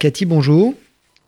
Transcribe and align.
Cathy, 0.00 0.26
bonjour. 0.26 0.74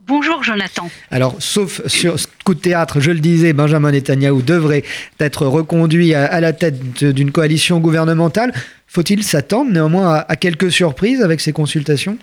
Bonjour 0.07 0.45
Jonathan. 0.45 0.89
Alors, 1.11 1.35
sauf 1.41 1.85
sur 1.89 2.21
ce 2.21 2.29
coup 2.45 2.55
de 2.55 2.61
théâtre, 2.61 3.01
je 3.01 3.11
le 3.11 3.19
disais, 3.19 3.53
Benjamin 3.53 3.91
Netanyahou 3.91 4.43
devrait 4.43 4.85
être 5.19 5.45
reconduit 5.47 6.15
à, 6.15 6.41
la 6.41 6.53
tête 6.53 7.03
d'une 7.03 7.33
coalition 7.33 7.81
gouvernementale. 7.81 8.53
Faut-il 8.87 9.25
s'attendre 9.25 9.73
néanmoins 9.73 10.25
à 10.29 10.37
quelques 10.37 10.71
surprises 10.71 11.21
avec 11.21 11.41
ces 11.41 11.53
consultations? 11.53 12.17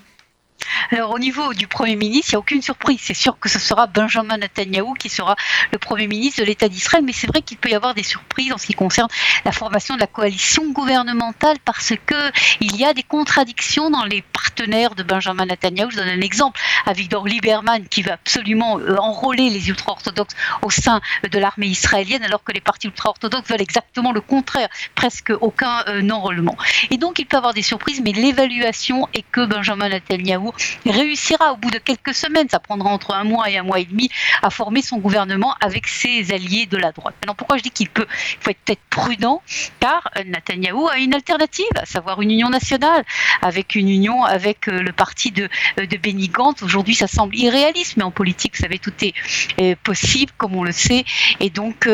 Alors 0.92 1.12
au 1.12 1.20
niveau 1.20 1.54
du 1.54 1.68
Premier 1.68 1.96
ministre, 1.96 2.32
il 2.32 2.36
n'y 2.36 2.38
a 2.38 2.40
aucune 2.40 2.62
surprise. 2.62 3.00
C'est 3.02 3.14
sûr 3.14 3.38
que 3.40 3.50
ce 3.50 3.60
sera 3.60 3.88
Benjamin 3.88 4.38
Netanyahou 4.38 4.94
qui 4.94 5.10
sera 5.10 5.36
le 5.72 5.78
Premier 5.78 6.08
ministre 6.08 6.42
de 6.42 6.46
l'État 6.46 6.70
d'Israël, 6.70 7.04
mais 7.04 7.14
c'est 7.14 7.28
vrai 7.28 7.42
qu'il 7.42 7.58
peut 7.58 7.70
y 7.70 7.76
avoir 7.76 7.94
des 7.94 8.04
surprises 8.04 8.54
en 8.54 8.58
ce 8.58 8.68
qui 8.68 8.74
concerne 8.74 9.10
la 9.46 9.52
formation 9.52 9.96
de 9.96 10.00
la 10.00 10.08
coalition 10.08 10.72
gouvernementale 10.72 11.58
parce 11.66 11.94
que 12.06 12.32
il 12.62 12.76
y 12.78 12.86
a 12.86 12.94
des 12.94 13.04
contradictions 13.04 13.90
dans 13.90 14.06
les 14.06 14.22
partenaires 14.22 14.96
de 14.96 15.04
Benjamin 15.04 15.46
Netanyahou. 15.46 15.92
Je 15.92 15.98
donne 15.98 16.10
un 16.10 16.22
exemple 16.22 16.60
à 16.86 16.94
Victor 16.94 17.28
Lieberman 17.28 17.88
qui 17.88 18.02
veut 18.02 18.12
absolument 18.12 18.80
euh, 18.80 18.98
enrôler 18.98 19.50
les 19.50 19.70
ultra-orthodoxes 19.70 20.36
au 20.62 20.70
sein 20.70 21.02
de 21.30 21.40
l'armée 21.40 21.68
israélienne 21.68 22.24
alors 22.24 22.44
que 22.44 22.52
les 22.52 22.62
partis 22.62 22.88
ultra-orthodoxes 22.88 23.50
veulent 23.50 23.62
exactement 23.62 24.12
le 24.12 24.22
contraire, 24.22 24.70
presque 24.96 25.34
aucun 25.42 25.84
euh, 25.88 26.10
enrôlement. 26.10 26.58
Et 26.92 26.98
donc 26.98 27.20
il 27.20 27.26
peut 27.26 27.36
y 27.36 27.40
avoir 27.40 27.54
des 27.54 27.62
surprises, 27.62 28.02
mais 28.04 28.12
l'évaluation 28.12 29.08
est 29.14 29.26
que 29.32 29.46
Benjamin 29.46 29.90
Netanyahou 29.90 30.54
réussira 30.86 31.54
au 31.54 31.58
bout 31.58 31.72
de 31.72 31.80
quelques 31.80 32.14
semaines, 32.14 32.48
ça 32.50 32.60
prendra 32.60 32.90
entre 32.90 33.14
un 33.14 33.24
mois 33.24 33.50
et 33.50 33.58
un 33.58 33.64
mois 33.64 33.80
et 33.80 33.86
demi, 33.86 34.10
à 34.42 34.50
former 34.50 34.82
son 34.82 34.98
gouvernement 34.98 35.56
avec 35.62 35.88
ses 35.88 36.32
alliés 36.32 36.66
de 36.66 36.78
la 36.78 36.92
droite. 36.92 37.16
Maintenant, 37.22 37.36
pourquoi 37.36 37.58
je 37.58 37.64
dis 37.64 37.72
qu'il 37.72 37.90
peut, 37.90 38.08
il 38.10 38.44
faut 38.44 38.52
être 38.52 38.58
peut-être 38.66 38.82
prudent, 38.90 39.42
car 39.80 40.10
euh, 40.18 40.24
Netanyahou 40.24 40.88
a 40.88 40.98
une 40.98 41.14
alternative, 41.14 41.66
à 41.76 41.86
savoir 41.86 42.22
une 42.22 42.32
union 42.32 42.50
nationale, 42.50 43.04
avec 43.42 43.76
une 43.76 43.90
union 43.90 44.24
avec 44.24 44.68
euh, 44.68 44.82
le 44.82 44.92
parti 44.92 45.32
de, 45.32 45.50
euh, 45.80 45.86
de 45.86 45.98
Benny 45.98 46.28
Gantz. 46.28 46.62
Aujourd'hui, 46.64 46.96
ça 46.96 47.08
semble 47.08 47.36
irréaliste, 47.36 47.98
mais 47.98 48.04
en 48.04 48.12
politique, 48.12 48.56
vous 48.56 48.64
savez, 48.64 48.80
tout 48.80 48.94
est 49.02 49.76
possible, 49.84 50.32
comme 50.38 50.56
on 50.56 50.64
le 50.64 50.72
sait. 50.72 51.06
Et 51.40 51.50
donc, 51.50 51.90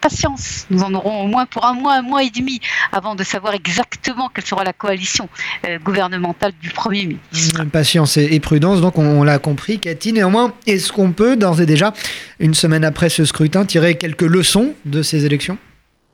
patience. 0.00 0.66
Nous 0.70 0.82
en 0.82 0.94
aurons 0.94 1.22
au 1.22 1.26
moins 1.26 1.46
pour 1.46 1.64
un 1.64 1.74
mois, 1.74 1.94
un 1.94 2.02
mois 2.02 2.22
et 2.22 2.30
demi, 2.30 2.60
avant 2.92 3.14
de 3.14 3.24
savoir 3.24 3.54
exactement 3.54 4.28
quelle 4.28 4.44
sera 4.44 4.64
la 4.64 4.72
coalition 4.72 5.28
gouvernementale 5.82 6.52
du 6.60 6.70
Premier 6.70 7.06
ministre. 7.06 7.64
Patience 7.64 8.16
prudence, 8.40 8.80
donc 8.80 8.98
on, 8.98 9.22
l'a 9.22 9.38
compris, 9.38 9.78
Cathy. 9.78 10.12
Néanmoins, 10.12 10.52
est-ce 10.66 10.92
qu'on 10.92 11.12
peut 11.12 11.36
d'ores 11.36 11.60
et 11.60 11.66
déjà, 11.66 11.92
une 12.40 12.54
semaine 12.54 12.84
après 12.84 13.08
ce 13.08 13.24
scrutin, 13.24 13.64
tirer 13.64 13.96
quelques 13.96 14.22
leçons 14.22 14.74
de 14.84 15.02
ces 15.02 15.24
élections? 15.24 15.58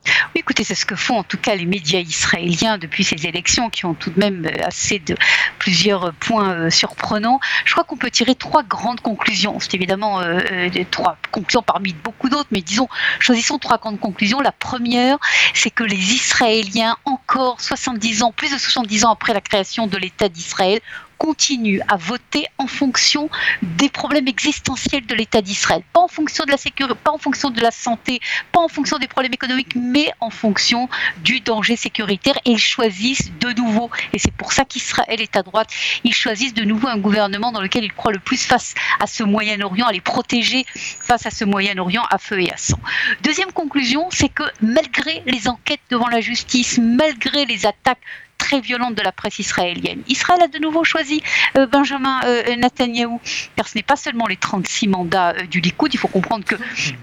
Oui, 0.05 0.41
écoutez, 0.41 0.63
c'est 0.63 0.75
ce 0.75 0.85
que 0.85 0.95
font 0.95 1.19
en 1.19 1.23
tout 1.23 1.37
cas 1.37 1.55
les 1.55 1.65
médias 1.65 1.99
israéliens 1.99 2.77
depuis 2.77 3.03
ces 3.03 3.25
élections 3.25 3.69
qui 3.69 3.85
ont 3.85 3.93
tout 3.93 4.09
de 4.09 4.19
même 4.19 4.45
euh, 4.45 4.65
assez 4.65 4.99
de 4.99 5.15
plusieurs 5.59 6.13
points 6.13 6.53
euh, 6.53 6.69
surprenants. 6.69 7.39
Je 7.65 7.71
crois 7.71 7.85
qu'on 7.85 7.95
peut 7.95 8.09
tirer 8.09 8.35
trois 8.35 8.63
grandes 8.63 8.99
conclusions. 8.99 9.59
C'est 9.59 9.73
évidemment 9.75 10.19
euh, 10.19 10.67
trois 10.91 11.17
conclusions 11.31 11.61
parmi 11.61 11.93
beaucoup 11.93 12.29
d'autres, 12.29 12.49
mais 12.51 12.61
disons, 12.61 12.89
choisissons 13.19 13.59
trois 13.59 13.77
grandes 13.77 13.99
conclusions. 13.99 14.41
La 14.41 14.51
première, 14.51 15.17
c'est 15.53 15.71
que 15.71 15.83
les 15.83 16.13
Israéliens, 16.13 16.97
encore 17.05 17.61
70 17.61 18.23
ans, 18.23 18.33
plus 18.33 18.51
de 18.51 18.57
70 18.57 19.05
ans 19.05 19.11
après 19.11 19.33
la 19.33 19.41
création 19.41 19.87
de 19.87 19.97
l'État 19.97 20.27
d'Israël, 20.27 20.81
continue 21.23 21.79
à 21.87 21.95
voter 21.95 22.45
en 22.57 22.67
fonction 22.67 23.29
des 23.61 23.87
problèmes 23.87 24.27
existentiels 24.27 25.05
de 25.05 25.15
l'État 25.15 25.41
d'Israël. 25.41 25.81
Pas 25.93 26.01
en 26.01 26.09
fonction 26.09 26.43
de 26.43 26.51
la 26.51 26.57
sécurité, 26.57 26.99
pas 27.01 27.11
en 27.11 27.17
fonction 27.17 27.49
de 27.49 27.61
la 27.61 27.71
santé, 27.71 28.19
pas 28.51 28.59
en 28.59 28.67
fonction 28.67 28.97
des 28.97 29.07
problèmes 29.07 29.33
économiques, 29.33 29.73
mais 29.75 30.11
en 30.19 30.29
fonction 30.29 30.89
du 31.23 31.39
danger 31.39 31.77
sécuritaire. 31.77 32.37
Ils 32.43 32.57
choisissent 32.57 33.31
de 33.39 33.51
nouveau, 33.53 33.89
et 34.11 34.19
c'est 34.19 34.33
pour 34.33 34.51
ça 34.51 34.65
qu'Israël 34.65 35.21
est 35.21 35.37
à 35.37 35.43
droite, 35.43 35.69
ils 36.03 36.13
choisissent 36.13 36.53
de 36.53 36.65
nouveau 36.65 36.89
un 36.89 36.97
gouvernement 36.97 37.53
dans 37.53 37.61
lequel 37.61 37.85
ils 37.85 37.93
croient 37.93 38.11
le 38.11 38.19
plus 38.19 38.43
face 38.45 38.73
à 38.99 39.07
ce 39.07 39.23
Moyen-Orient, 39.23 39.87
à 39.87 39.93
les 39.93 40.01
protéger 40.01 40.65
face 40.75 41.25
à 41.25 41.31
ce 41.31 41.45
Moyen-Orient 41.45 42.03
à 42.09 42.17
feu 42.17 42.41
et 42.41 42.51
à 42.51 42.57
sang. 42.57 42.79
Deuxième 43.23 43.53
conclusion, 43.53 44.09
c'est 44.11 44.29
que 44.29 44.43
malgré 44.61 45.23
les 45.25 45.47
enquêtes 45.47 45.79
devant 45.89 46.09
la 46.09 46.19
justice, 46.19 46.79
malgré 46.79 47.45
les 47.45 47.65
attaques 47.65 48.01
très 48.43 48.59
violente 48.59 48.95
de 48.95 49.01
la 49.01 49.13
presse 49.13 49.39
israélienne. 49.39 50.01
Israël 50.09 50.41
a 50.41 50.49
de 50.49 50.59
nouveau 50.59 50.83
choisi 50.83 51.23
euh, 51.57 51.65
Benjamin 51.65 52.19
euh, 52.25 52.55
Netanyahou, 52.57 53.21
car 53.55 53.69
ce 53.69 53.77
n'est 53.77 53.83
pas 53.83 53.95
seulement 53.95 54.27
les 54.27 54.35
36 54.35 54.89
mandats 54.89 55.29
euh, 55.29 55.43
du 55.43 55.61
Likoud, 55.61 55.93
il 55.93 55.97
faut 55.97 56.09
comprendre 56.09 56.43
que 56.43 56.55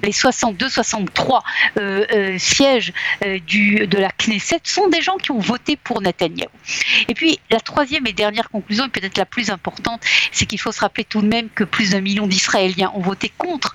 les 0.02 0.12
62-63 0.12 1.40
sièges 2.38 2.92
du, 3.46 3.86
de 3.86 3.98
la 3.98 4.10
Knesset 4.10 4.60
sont 4.64 4.88
des 4.88 5.00
gens 5.00 5.16
qui 5.16 5.30
ont 5.30 5.38
voté 5.38 5.76
pour 5.76 6.02
Netanyahou. 6.02 6.50
Et 7.08 7.14
puis 7.14 7.38
la 7.50 7.60
troisième 7.60 8.06
et 8.06 8.12
dernière 8.12 8.50
conclusion, 8.50 8.84
et 8.84 8.90
peut-être 8.90 9.16
la 9.16 9.24
plus 9.24 9.48
importante, 9.50 10.02
c'est 10.32 10.44
qu'il 10.44 10.60
faut 10.60 10.72
se 10.72 10.80
rappeler 10.80 11.04
tout 11.04 11.22
de 11.22 11.26
même 11.26 11.48
que 11.48 11.64
plus 11.64 11.92
d'un 11.92 12.02
million 12.02 12.26
d'Israéliens 12.26 12.92
ont 12.94 13.00
voté 13.00 13.32
contre 13.38 13.74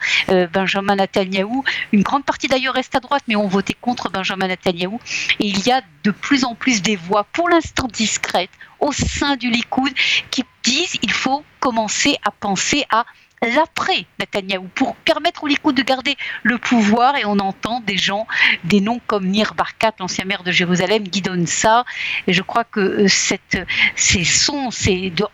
Benjamin 0.53 0.97
Netanyahou. 0.97 1.63
Une 1.93 2.03
grande 2.03 2.25
partie 2.25 2.47
d'ailleurs 2.47 2.75
reste 2.75 2.93
à 2.95 2.99
droite, 2.99 3.23
mais 3.27 3.35
ont 3.35 3.47
voté 3.47 3.75
contre 3.79 4.11
Benjamin 4.11 4.47
Netanyahou. 4.47 4.99
Et 5.39 5.47
il 5.47 5.65
y 5.65 5.71
a 5.71 5.81
de 6.03 6.11
plus 6.11 6.45
en 6.45 6.53
plus 6.53 6.83
des 6.83 6.95
voix, 6.95 7.25
pour 7.33 7.49
l'instant 7.55 7.87
discrètes, 7.87 8.51
au 8.79 8.91
sein 8.91 9.37
du 9.37 9.49
Likoud 9.49 9.93
qui 10.29 10.43
disent 10.63 10.93
qu'il 10.93 11.11
faut 11.11 11.43
commencer 11.59 12.17
à 12.23 12.31
penser 12.31 12.85
à 12.89 13.05
l'après 13.41 14.05
Netanyahou 14.19 14.67
pour 14.75 14.95
permettre 14.97 15.43
au 15.43 15.47
Likoud 15.47 15.75
de 15.75 15.81
garder 15.81 16.15
le 16.43 16.57
pouvoir. 16.57 17.15
Et 17.15 17.25
on 17.25 17.39
entend 17.39 17.79
des 17.81 17.97
gens, 17.97 18.27
des 18.63 18.81
noms 18.81 18.99
comme 19.07 19.27
Nir 19.27 19.53
Barkat, 19.55 19.93
l'ancien 19.99 20.25
maire 20.25 20.43
de 20.43 20.51
Jérusalem, 20.51 21.03
Guidon 21.03 21.45
Sa 21.45 21.85
et 22.27 22.33
je 22.33 22.41
crois 22.41 22.63
que 22.63 22.79
euh, 22.79 23.07
cette, 23.07 23.57
ces 23.95 24.23
sons, 24.23 24.71
c'est 24.71 25.09
de, 25.11 25.25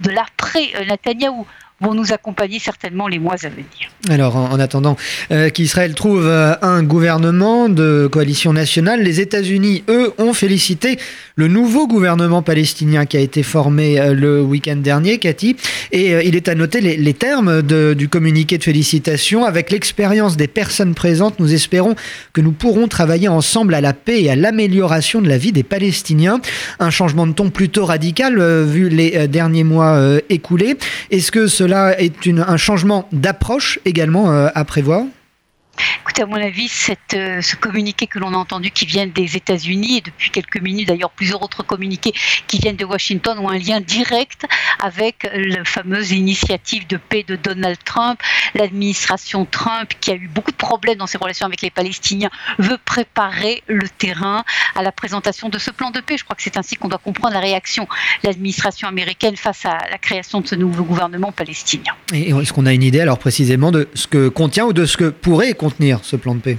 de 0.00 0.10
l'après 0.10 0.72
euh, 0.74 0.84
Netanyahou 0.84 1.46
vont 1.80 1.94
nous 1.94 2.12
accompagner 2.12 2.58
certainement 2.58 3.08
les 3.08 3.18
mois 3.18 3.36
à 3.42 3.48
venir. 3.48 3.66
Alors, 4.08 4.36
en, 4.36 4.58
attendant 4.58 4.96
euh, 5.30 5.48
qu'Israël 5.48 5.94
trouve 5.94 6.26
euh, 6.26 6.54
un 6.60 6.82
gouvernement 6.82 7.68
de 7.68 8.08
coalition 8.10 8.52
nationale, 8.52 9.02
les 9.02 9.20
États-Unis, 9.20 9.82
eux, 9.88 10.12
ont 10.18 10.34
félicité 10.34 10.98
le 11.36 11.48
nouveau 11.48 11.86
gouvernement 11.86 12.42
palestinien 12.42 13.06
qui 13.06 13.16
a 13.16 13.20
été 13.20 13.42
formé 13.42 13.98
euh, 13.98 14.14
le 14.14 14.42
week-end 14.42 14.76
dernier, 14.76 15.18
Cathy. 15.18 15.56
Et 15.92 16.26
il 16.26 16.36
est 16.36 16.48
à 16.48 16.54
noter 16.54 16.80
les, 16.80 17.14
termes 17.14 17.62
du 17.62 18.08
communiqué 18.08 18.58
de 18.58 18.62
félicitations. 18.62 19.44
Avec 19.44 19.70
l'expérience 19.70 20.36
des 20.36 20.46
personnes 20.46 20.94
présentes, 20.94 21.40
nous 21.40 21.52
espérons 21.52 21.94
que 22.32 22.40
nous 22.40 22.52
pourrons 22.52 22.88
travailler 22.88 23.28
ensemble 23.28 23.74
à 23.74 23.80
la 23.80 23.92
paix 23.92 24.22
et 24.22 24.30
à 24.30 24.36
l'amélioration 24.36 25.20
de 25.20 25.28
la 25.28 25.38
vie 25.38 25.52
des 25.52 25.62
Palestiniens. 25.62 26.40
Un 26.78 26.90
changement 26.90 27.26
de 27.26 27.32
ton 27.32 27.50
plutôt 27.50 27.86
radical 27.86 28.40
vu 28.64 28.88
les 28.88 29.26
derniers 29.26 29.64
mois 29.64 30.00
écoulés. 30.28 30.76
Est-ce 31.10 31.32
que 31.32 31.48
cela 31.48 31.69
cela 31.70 32.00
est 32.00 32.26
un 32.26 32.56
changement 32.56 33.06
d'approche 33.12 33.78
également 33.84 34.32
euh, 34.32 34.48
à 34.56 34.64
prévoir 34.64 35.04
Écoutez, 36.02 36.22
à 36.22 36.26
mon 36.26 36.36
avis, 36.36 36.70
euh, 37.14 37.42
ce 37.42 37.56
communiqué 37.56 38.06
que 38.06 38.18
l'on 38.18 38.34
a 38.34 38.36
entendu 38.36 38.70
qui 38.70 38.86
vient 38.86 39.06
des 39.06 39.36
États-Unis 39.36 39.98
et 39.98 40.00
depuis 40.00 40.30
quelques 40.30 40.60
minutes 40.60 40.88
d'ailleurs 40.88 41.10
plusieurs 41.10 41.42
autres 41.42 41.62
communiqués 41.62 42.12
qui 42.46 42.58
viennent 42.58 42.76
de 42.76 42.84
Washington 42.84 43.38
ont 43.38 43.48
un 43.48 43.58
lien 43.58 43.80
direct 43.80 44.46
avec 44.80 45.28
la 45.34 45.64
fameuse 45.64 46.12
initiative 46.12 46.86
de 46.86 46.96
paix 46.96 47.24
de 47.26 47.36
Donald 47.36 47.78
Trump. 47.84 48.20
L'administration 48.54 49.44
Trump, 49.44 49.90
qui 50.00 50.10
a 50.10 50.14
eu 50.14 50.28
beaucoup 50.28 50.50
de 50.50 50.56
problèmes 50.56 50.98
dans 50.98 51.06
ses 51.06 51.18
relations 51.18 51.46
avec 51.46 51.62
les 51.62 51.70
Palestiniens, 51.70 52.30
veut 52.58 52.78
préparer 52.84 53.62
le 53.66 53.88
terrain 53.88 54.44
à 54.74 54.82
la 54.82 54.92
présentation 54.92 55.48
de 55.48 55.58
ce 55.58 55.70
plan 55.70 55.90
de 55.90 56.00
paix. 56.00 56.16
Je 56.16 56.24
crois 56.24 56.36
que 56.36 56.42
c'est 56.42 56.56
ainsi 56.56 56.76
qu'on 56.76 56.88
doit 56.88 56.98
comprendre 56.98 57.34
la 57.34 57.40
réaction 57.40 57.84
de 58.22 58.28
l'administration 58.28 58.88
américaine 58.88 59.36
face 59.36 59.64
à 59.64 59.78
la 59.90 59.98
création 59.98 60.40
de 60.40 60.46
ce 60.46 60.54
nouveau 60.54 60.84
gouvernement 60.84 61.32
palestinien. 61.32 61.94
Est-ce 62.12 62.52
qu'on 62.52 62.66
a 62.66 62.72
une 62.72 62.82
idée 62.82 63.00
alors 63.00 63.18
précisément 63.18 63.70
de 63.70 63.88
ce 63.94 64.06
que 64.06 64.28
contient 64.28 64.64
ou 64.64 64.72
de 64.72 64.86
ce 64.86 64.96
que 64.96 65.10
pourrait 65.10 65.54
contenir 65.60 66.02
ce 66.06 66.16
plan 66.16 66.34
de 66.34 66.40
paix 66.40 66.58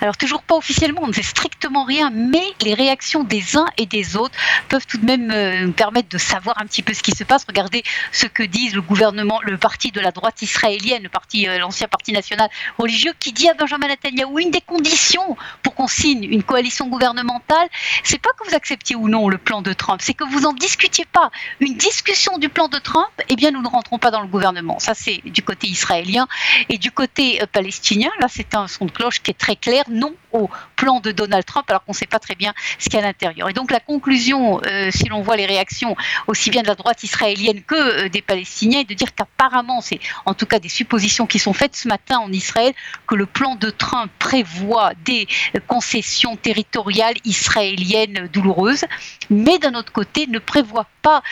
alors 0.00 0.16
toujours 0.16 0.42
pas 0.42 0.56
officiellement, 0.56 1.02
on 1.02 1.08
ne 1.08 1.12
sait 1.12 1.22
strictement 1.22 1.84
rien, 1.84 2.10
mais 2.14 2.44
les 2.62 2.74
réactions 2.74 3.24
des 3.24 3.56
uns 3.56 3.66
et 3.76 3.86
des 3.86 4.16
autres 4.16 4.34
peuvent 4.68 4.86
tout 4.86 4.98
de 4.98 5.04
même 5.04 5.30
euh, 5.30 5.66
nous 5.66 5.72
permettre 5.72 6.08
de 6.08 6.18
savoir 6.18 6.60
un 6.60 6.66
petit 6.66 6.82
peu 6.82 6.94
ce 6.94 7.02
qui 7.02 7.12
se 7.12 7.24
passe. 7.24 7.44
Regardez 7.46 7.82
ce 8.12 8.26
que 8.26 8.42
disent 8.42 8.74
le 8.74 8.82
gouvernement, 8.82 9.40
le 9.42 9.58
parti 9.58 9.90
de 9.90 10.00
la 10.00 10.12
droite 10.12 10.42
israélienne, 10.42 11.02
le 11.02 11.08
parti, 11.08 11.48
euh, 11.48 11.58
l'ancien 11.58 11.88
parti 11.88 12.12
national 12.12 12.48
religieux, 12.78 13.12
qui 13.18 13.32
dit 13.32 13.48
à 13.48 13.54
Benjamin 13.54 13.88
Netanyahu 13.88 14.40
une 14.40 14.50
des 14.50 14.60
conditions 14.60 15.36
pour 15.62 15.74
qu'on 15.74 15.88
signe 15.88 16.24
une 16.24 16.42
coalition 16.42 16.88
gouvernementale, 16.88 17.68
c'est 18.04 18.20
pas 18.20 18.30
que 18.38 18.48
vous 18.48 18.54
acceptiez 18.54 18.96
ou 18.96 19.08
non 19.08 19.28
le 19.28 19.38
plan 19.38 19.62
de 19.62 19.72
Trump, 19.72 20.00
c'est 20.02 20.14
que 20.14 20.24
vous 20.24 20.46
en 20.46 20.52
discutiez 20.52 21.06
pas. 21.06 21.30
Une 21.60 21.76
discussion 21.76 22.38
du 22.38 22.48
plan 22.48 22.68
de 22.68 22.78
Trump, 22.78 23.10
eh 23.28 23.36
bien 23.36 23.50
nous 23.50 23.62
ne 23.62 23.68
rentrons 23.68 23.98
pas 23.98 24.10
dans 24.10 24.20
le 24.20 24.28
gouvernement. 24.28 24.78
Ça 24.78 24.94
c'est 24.94 25.20
du 25.24 25.42
côté 25.42 25.66
israélien 25.66 26.28
et 26.68 26.78
du 26.78 26.90
côté 26.90 27.42
euh, 27.42 27.46
palestinien. 27.50 28.10
Là 28.20 28.28
c'est 28.28 28.54
un 28.54 28.68
son 28.68 28.84
de 28.84 28.90
cloche 28.90 29.22
qui 29.22 29.30
est 29.30 29.38
très 29.38 29.56
clair 29.56 29.84
non 29.90 30.14
au 30.32 30.50
plan 30.76 31.00
de 31.00 31.10
Donald 31.10 31.44
Trump, 31.44 31.66
alors 31.68 31.84
qu'on 31.84 31.92
ne 31.92 31.96
sait 31.96 32.06
pas 32.06 32.18
très 32.18 32.34
bien 32.34 32.52
ce 32.78 32.88
qu'il 32.88 32.94
y 32.94 32.96
a 32.96 33.04
à 33.04 33.06
l'intérieur. 33.06 33.48
Et 33.48 33.52
donc 33.52 33.70
la 33.70 33.80
conclusion, 33.80 34.60
euh, 34.66 34.90
si 34.90 35.08
l'on 35.08 35.22
voit 35.22 35.36
les 35.36 35.46
réactions 35.46 35.96
aussi 36.26 36.50
bien 36.50 36.62
de 36.62 36.68
la 36.68 36.74
droite 36.74 37.02
israélienne 37.02 37.62
que 37.62 37.74
euh, 37.74 38.08
des 38.08 38.22
Palestiniens, 38.22 38.80
est 38.80 38.88
de 38.88 38.94
dire 38.94 39.14
qu'apparemment, 39.14 39.80
c'est 39.80 40.00
en 40.26 40.34
tout 40.34 40.46
cas 40.46 40.58
des 40.58 40.68
suppositions 40.68 41.26
qui 41.26 41.38
sont 41.38 41.52
faites 41.52 41.76
ce 41.76 41.88
matin 41.88 42.18
en 42.18 42.32
Israël, 42.32 42.74
que 43.06 43.14
le 43.14 43.26
plan 43.26 43.54
de 43.54 43.70
Trump 43.70 44.10
prévoit 44.18 44.92
des 45.04 45.26
concessions 45.66 46.36
territoriales 46.36 47.16
israéliennes 47.24 48.28
douloureuses, 48.32 48.84
mais 49.30 49.58
d'un 49.58 49.74
autre 49.74 49.92
côté 49.92 50.26
ne 50.26 50.38
prévoit 50.38 50.86
pas 51.02 51.22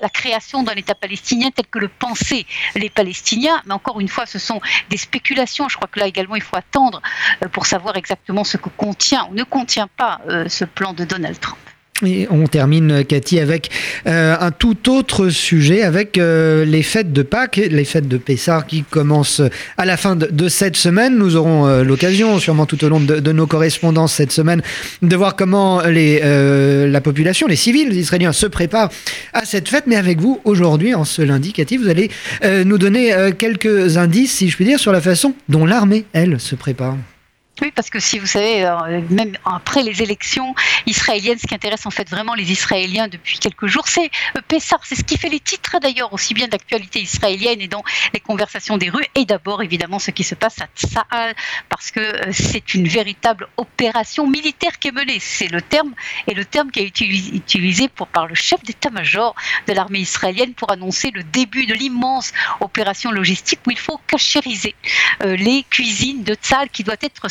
la 0.00 0.08
création 0.08 0.62
d'un 0.62 0.74
État 0.74 0.94
palestinien 0.94 1.50
tel 1.54 1.66
que 1.66 1.78
le 1.78 1.88
pensaient 1.88 2.46
les 2.74 2.90
Palestiniens. 2.90 3.60
Mais 3.66 3.74
encore 3.74 4.00
une 4.00 4.08
fois, 4.08 4.26
ce 4.26 4.38
sont 4.38 4.60
des 4.90 4.96
spéculations. 4.96 5.68
Je 5.68 5.76
crois 5.76 5.88
que 5.88 6.00
là 6.00 6.06
également, 6.06 6.36
il 6.36 6.42
faut 6.42 6.56
attendre 6.56 7.02
euh, 7.44 7.48
pour 7.48 7.66
savoir 7.72 7.96
exactement 7.96 8.44
ce 8.44 8.58
que 8.58 8.68
contient 8.68 9.26
ou 9.30 9.34
ne 9.34 9.44
contient 9.44 9.88
pas 9.96 10.20
euh, 10.28 10.46
ce 10.48 10.66
plan 10.66 10.92
de 10.92 11.04
Donald 11.04 11.40
Trump. 11.40 11.58
Et 12.04 12.26
on 12.30 12.46
termine, 12.46 13.04
Cathy, 13.04 13.38
avec 13.38 13.70
euh, 14.06 14.36
un 14.38 14.50
tout 14.50 14.90
autre 14.90 15.28
sujet, 15.28 15.82
avec 15.82 16.18
euh, 16.18 16.64
les 16.64 16.82
fêtes 16.82 17.12
de 17.12 17.22
Pâques, 17.22 17.56
les 17.56 17.84
fêtes 17.84 18.08
de 18.08 18.16
Pessar 18.16 18.66
qui 18.66 18.82
commencent 18.82 19.42
à 19.78 19.84
la 19.84 19.96
fin 19.96 20.16
de, 20.16 20.48
cette 20.48 20.76
semaine. 20.76 21.16
Nous 21.16 21.36
aurons 21.36 21.66
euh, 21.66 21.84
l'occasion, 21.84 22.38
sûrement 22.40 22.66
tout 22.66 22.82
au 22.84 22.88
long 22.88 22.98
de, 22.98 23.32
nos 23.32 23.46
correspondances 23.46 24.14
cette 24.14 24.32
semaine, 24.32 24.62
de 25.02 25.16
voir 25.16 25.36
comment 25.36 25.80
la 25.82 27.00
population, 27.00 27.46
les 27.46 27.56
civils 27.56 27.92
israéliens 27.92 28.32
se 28.32 28.46
préparent 28.46 28.90
à 29.32 29.44
cette 29.44 29.68
fête. 29.68 29.84
Mais 29.86 29.96
avec 29.96 30.20
vous, 30.20 30.40
aujourd'hui, 30.44 30.94
en 30.94 31.04
ce 31.04 31.22
lundi, 31.22 31.52
Cathy, 31.52 31.76
vous 31.76 31.88
allez 31.88 32.10
nous 32.64 32.78
donner 32.78 33.32
quelques 33.38 33.96
indices, 33.96 34.32
si 34.32 34.48
je 34.48 34.56
puis 34.56 34.64
dire, 34.64 34.78
sur 34.78 34.92
la 34.92 35.00
façon 35.00 35.34
dont 35.48 35.64
l'armée, 35.64 36.04
elle, 36.12 36.40
se 36.40 36.54
prépare. 36.54 36.96
Oui, 37.62 37.70
parce 37.70 37.90
que 37.90 38.00
si 38.00 38.18
vous 38.18 38.26
savez, 38.26 38.64
euh, 38.64 39.00
même 39.08 39.38
après 39.44 39.84
les 39.84 40.02
élections 40.02 40.52
israéliennes, 40.86 41.38
ce 41.38 41.46
qui 41.46 41.54
intéresse 41.54 41.86
en 41.86 41.92
fait 41.92 42.10
vraiment 42.10 42.34
les 42.34 42.50
Israéliens 42.50 43.06
depuis 43.06 43.38
quelques 43.38 43.68
jours, 43.68 43.86
c'est 43.86 44.10
euh, 44.36 44.40
Pessar. 44.48 44.80
C'est 44.84 44.96
ce 44.96 45.04
qui 45.04 45.16
fait 45.16 45.28
les 45.28 45.38
titres 45.38 45.78
d'ailleurs 45.80 46.12
aussi 46.12 46.34
bien 46.34 46.48
d'actualité 46.48 47.00
israélienne 47.00 47.60
et 47.60 47.68
dans 47.68 47.84
les 48.12 48.18
conversations 48.18 48.78
des 48.78 48.90
rues. 48.90 49.06
Et 49.14 49.26
d'abord 49.26 49.62
évidemment 49.62 50.00
ce 50.00 50.10
qui 50.10 50.24
se 50.24 50.34
passe 50.34 50.60
à 50.60 50.66
Tsahal, 50.74 51.36
parce 51.68 51.92
que 51.92 52.00
euh, 52.00 52.32
c'est 52.32 52.74
une 52.74 52.88
véritable 52.88 53.46
opération 53.56 54.26
militaire 54.26 54.80
qui 54.80 54.88
est 54.88 54.92
menée. 54.92 55.20
C'est 55.20 55.46
le 55.46 55.62
terme 55.62 55.94
et 56.26 56.34
le 56.34 56.44
terme 56.44 56.72
qui 56.72 56.80
est 56.80 57.00
utilisé 57.00 57.86
pour, 57.86 58.08
par 58.08 58.26
le 58.26 58.34
chef 58.34 58.60
d'état-major 58.64 59.36
de 59.68 59.72
l'armée 59.72 60.00
israélienne 60.00 60.54
pour 60.54 60.72
annoncer 60.72 61.12
le 61.12 61.22
début 61.22 61.66
de 61.66 61.74
l'immense 61.74 62.32
opération 62.58 63.12
logistique 63.12 63.60
où 63.68 63.70
il 63.70 63.78
faut 63.78 64.00
cachériser 64.08 64.74
les 65.20 65.64
cuisines 65.70 66.24
de 66.24 66.34
Tzahal 66.34 66.68
qui 66.70 66.82
doit 66.82 66.96
être 67.00 67.28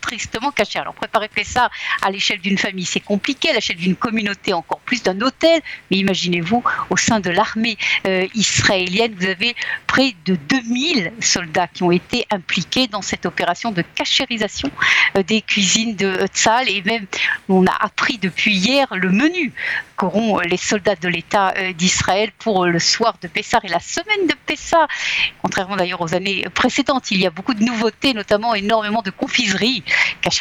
tristement 0.00 0.50
caché. 0.50 0.78
Alors 0.78 0.94
préparer 0.94 1.28
ça 1.44 1.70
à 2.02 2.10
l'échelle 2.10 2.40
d'une 2.40 2.58
famille, 2.58 2.84
c'est 2.84 3.00
compliqué, 3.00 3.50
à 3.50 3.54
l'échelle 3.54 3.76
d'une 3.76 3.96
communauté 3.96 4.52
encore 4.52 4.80
plus, 4.80 5.02
d'un 5.02 5.20
hôtel, 5.20 5.60
mais 5.90 5.98
imaginez-vous, 5.98 6.62
au 6.90 6.96
sein 6.96 7.20
de 7.20 7.30
l'armée 7.30 7.76
euh, 8.06 8.26
israélienne, 8.34 9.14
vous 9.18 9.26
avez 9.26 9.54
près 9.86 10.14
de 10.24 10.34
2000 10.34 11.12
soldats 11.20 11.68
qui 11.68 11.82
ont 11.82 11.90
été 11.90 12.26
impliqués 12.30 12.86
dans 12.88 13.02
cette 13.02 13.26
opération 13.26 13.70
de 13.70 13.82
cachérisation 13.82 14.70
euh, 15.16 15.22
des 15.22 15.42
cuisines 15.42 15.96
de 15.96 16.26
Tzal, 16.34 16.68
et 16.68 16.82
même 16.82 17.06
on 17.48 17.66
a 17.66 17.76
appris 17.80 18.18
depuis 18.18 18.54
hier 18.54 18.88
le 18.92 19.10
menu 19.10 19.52
qu'auront 19.96 20.40
les 20.40 20.56
soldats 20.56 20.96
de 20.96 21.08
l'État 21.08 21.54
euh, 21.56 21.72
d'Israël 21.72 22.30
pour 22.38 22.66
le 22.66 22.78
soir 22.78 23.16
de 23.22 23.28
Pessah 23.28 23.60
et 23.62 23.68
la 23.68 23.80
semaine 23.80 24.26
de 24.26 24.34
Pessah. 24.46 24.88
Contrairement 25.42 25.76
d'ailleurs 25.76 26.00
aux 26.00 26.14
années 26.14 26.46
précédentes, 26.54 27.10
il 27.10 27.20
y 27.20 27.26
a 27.26 27.30
beaucoup 27.30 27.54
de 27.54 27.62
nouveautés, 27.62 28.14
notamment 28.14 28.54
énormément 28.54 29.02
de 29.02 29.10
confiseries, 29.40 29.82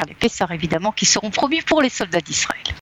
les 0.08 0.14
Pessah 0.14 0.48
évidemment, 0.52 0.92
qui 0.92 1.06
seront 1.06 1.32
promis 1.32 1.62
pour 1.62 1.82
les 1.82 1.90
soldats 1.90 2.22
d'Israël. 2.22 2.76